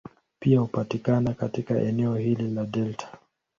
Pia 0.39 0.59
hupatikana 0.59 1.33
katika 1.33 1.77
eneo 1.79 2.15
hili 2.15 2.47
la 2.53 2.65
delta. 2.65 3.09